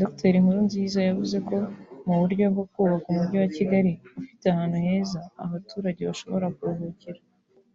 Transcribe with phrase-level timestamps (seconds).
[0.00, 1.56] Dr Nkurunziza yavuze ko
[2.06, 7.20] mu buryo bwo kubaka Umujyi wa Kigali ufite ahantu heza abaturage bashobora kuruhukira